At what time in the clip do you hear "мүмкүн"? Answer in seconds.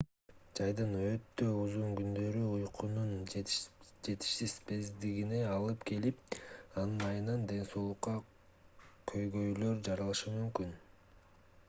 10.39-10.73